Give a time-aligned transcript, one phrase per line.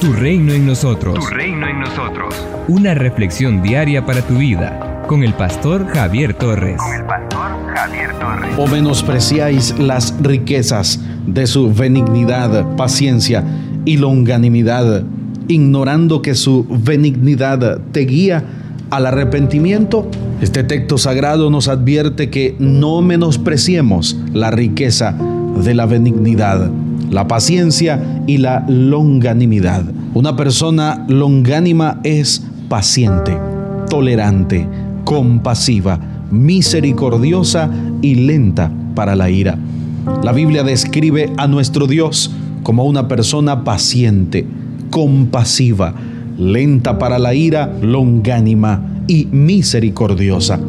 [0.00, 1.14] Tu reino en nosotros.
[1.14, 2.34] Tu reino en nosotros.
[2.68, 6.78] Una reflexión diaria para tu vida con el pastor Javier Torres.
[6.78, 8.54] Con el pastor Javier Torres.
[8.56, 13.44] O menospreciáis las riquezas de su benignidad, paciencia
[13.84, 15.04] y longanimidad,
[15.48, 18.42] ignorando que su benignidad te guía
[18.88, 20.08] al arrepentimiento.
[20.40, 25.14] Este texto sagrado nos advierte que no menospreciemos la riqueza
[25.62, 26.70] de la benignidad
[27.10, 29.84] la paciencia y la longanimidad.
[30.14, 33.36] Una persona longánima es paciente,
[33.88, 34.66] tolerante,
[35.04, 35.98] compasiva,
[36.30, 37.68] misericordiosa
[38.00, 39.58] y lenta para la ira.
[40.22, 42.30] La Biblia describe a nuestro Dios
[42.62, 44.46] como una persona paciente,
[44.90, 45.94] compasiva,
[46.38, 50.60] lenta para la ira, longánima y misericordiosa.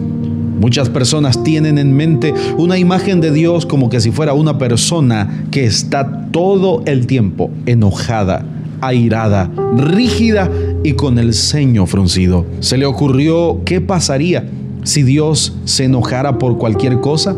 [0.61, 5.45] Muchas personas tienen en mente una imagen de Dios como que si fuera una persona
[5.49, 8.45] que está todo el tiempo enojada,
[8.79, 10.51] airada, rígida
[10.83, 12.45] y con el ceño fruncido.
[12.59, 14.47] ¿Se le ocurrió qué pasaría
[14.83, 17.35] si Dios se enojara por cualquier cosa?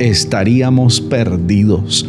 [0.00, 2.04] Estaríamos perdidos.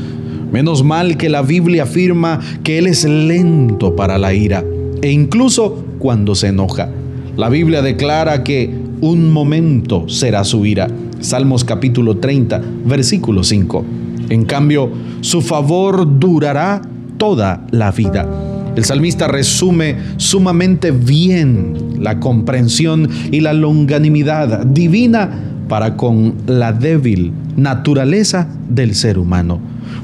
[0.51, 4.65] Menos mal que la Biblia afirma que Él es lento para la ira
[5.03, 6.89] e incluso cuando se enoja.
[7.37, 10.87] La Biblia declara que un momento será su ira.
[11.19, 13.85] Salmos capítulo 30, versículo 5.
[14.29, 14.89] En cambio,
[15.21, 16.81] su favor durará
[17.17, 18.27] toda la vida.
[18.75, 25.29] El salmista resume sumamente bien la comprensión y la longanimidad divina
[25.69, 29.59] para con la débil naturaleza del ser humano,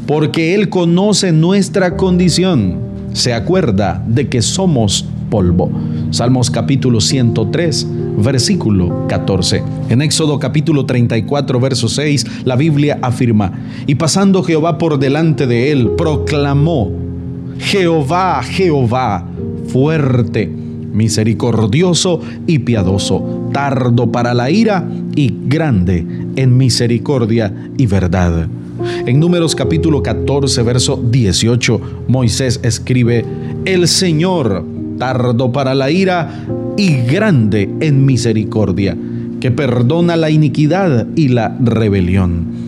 [0.08, 2.80] porque Él conoce nuestra condición,
[3.14, 5.70] se acuerda de que somos polvo.
[6.12, 9.64] Salmos capítulo 103, versículo 14.
[9.90, 13.52] En Éxodo capítulo 34, verso 6, la Biblia afirma,
[13.88, 16.92] y pasando Jehová por delante de él, proclamó,
[17.60, 19.26] Jehová, Jehová,
[19.68, 26.06] fuerte, misericordioso y piadoso, tardo para la ira y grande
[26.36, 28.48] en misericordia y verdad.
[29.06, 33.26] En Números capítulo 14, verso 18, Moisés escribe,
[33.66, 34.66] El Señor,
[34.98, 36.46] tardo para la ira
[36.78, 38.98] y grande en misericordia,
[39.40, 42.62] que perdona la iniquidad y la rebelión.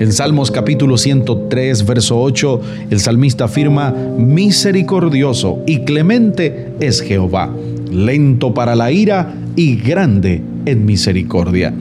[0.00, 2.60] En Salmos capítulo 103, verso 8,
[2.90, 7.50] el salmista afirma, misericordioso y clemente es Jehová,
[7.92, 11.74] lento para la ira y grande en misericordia.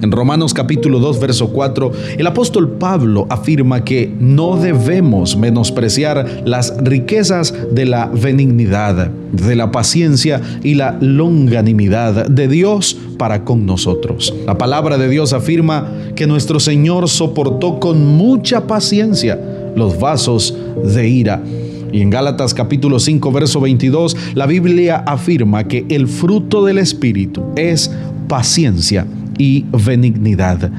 [0.00, 6.76] En Romanos capítulo 2, verso 4, el apóstol Pablo afirma que no debemos menospreciar las
[6.78, 14.32] riquezas de la benignidad, de la paciencia y la longanimidad de Dios para con nosotros.
[14.46, 19.36] La palabra de Dios afirma que nuestro Señor soportó con mucha paciencia
[19.74, 21.42] los vasos de ira.
[21.90, 27.42] Y en Gálatas capítulo 5, verso 22, la Biblia afirma que el fruto del Espíritu
[27.56, 27.90] es
[28.28, 29.06] paciencia
[29.38, 30.70] y benignidad.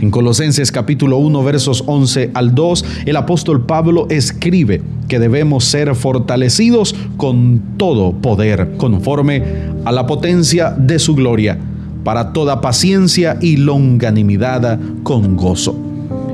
[0.00, 5.94] En Colosenses capítulo 1 versos 11 al 2, el apóstol Pablo escribe que debemos ser
[5.94, 9.42] fortalecidos con todo poder, conforme
[9.84, 11.58] a la potencia de su gloria,
[12.02, 15.78] para toda paciencia y longanimidad con gozo.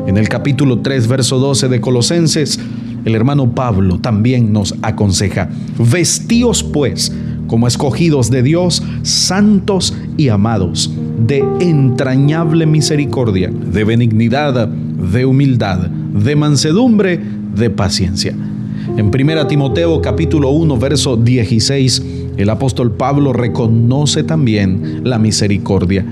[0.07, 2.59] En el capítulo 3 verso 12 de Colosenses,
[3.05, 5.49] el hermano Pablo también nos aconseja,
[5.79, 7.13] vestíos pues
[7.51, 10.89] como escogidos de Dios, santos y amados
[11.27, 17.21] de entrañable misericordia, de benignidad, de humildad, de mansedumbre,
[17.57, 18.37] de paciencia.
[18.97, 26.05] En 1 Timoteo capítulo 1 verso 16, el apóstol Pablo reconoce también la misericordia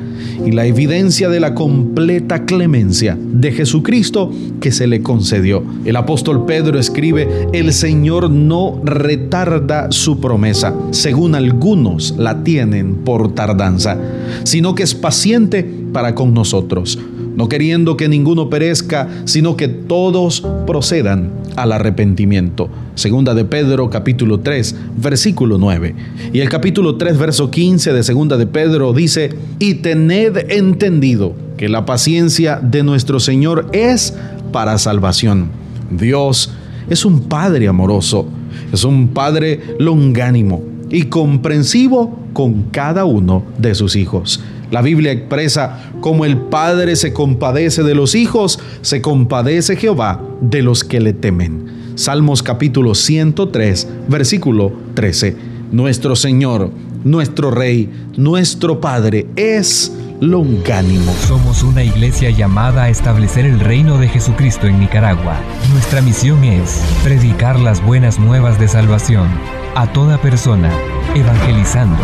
[0.44, 4.30] y la evidencia de la completa clemencia de Jesucristo
[4.60, 5.62] que se le concedió.
[5.84, 13.34] El apóstol Pedro escribe, el Señor no retarda su promesa, según algunos la tienen por
[13.34, 13.98] tardanza,
[14.44, 16.98] sino que es paciente para con nosotros
[17.38, 22.68] no queriendo que ninguno perezca, sino que todos procedan al arrepentimiento.
[22.96, 25.94] Segunda de Pedro capítulo 3, versículo 9.
[26.32, 31.68] Y el capítulo 3, verso 15 de Segunda de Pedro dice, y tened entendido que
[31.68, 34.14] la paciencia de nuestro Señor es
[34.50, 35.50] para salvación.
[35.92, 36.50] Dios
[36.90, 38.26] es un Padre amoroso,
[38.72, 44.40] es un Padre longánimo y comprensivo con cada uno de sus hijos.
[44.70, 50.62] La Biblia expresa cómo el Padre se compadece de los hijos, se compadece Jehová de
[50.62, 51.94] los que le temen.
[51.94, 55.36] Salmos capítulo 103, versículo 13.
[55.72, 56.70] Nuestro Señor,
[57.02, 61.12] nuestro Rey, nuestro Padre es longánimo.
[61.26, 65.36] Somos una iglesia llamada a establecer el reino de Jesucristo en Nicaragua.
[65.72, 69.28] Nuestra misión es predicar las buenas nuevas de salvación
[69.74, 70.70] a toda persona,
[71.14, 72.02] evangelizando,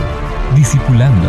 [0.57, 1.29] discipulando